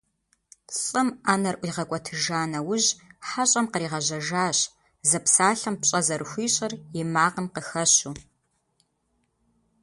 Лӏым 0.81 1.09
Ӏэнэр 1.23 1.55
ӀуигъэкӀуэтыжа 1.61 2.41
нэужь 2.51 2.89
хьэщӏэм 3.27 3.65
къригъэжьащ, 3.73 4.59
зэпсалъэм 5.09 5.75
пщӀэ 5.81 5.99
зэрыхуищӀыр 6.07 6.73
и 6.99 7.01
макъым 7.13 7.47
къыхэщу. 7.53 8.13